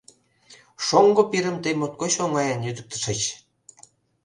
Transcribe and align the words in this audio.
Шоҥго 0.85 1.23
пирым 1.31 1.57
тый 1.63 1.73
моткоч 1.79 2.13
оҥайын 2.23 2.59
лӱдыктышыч. 2.65 3.21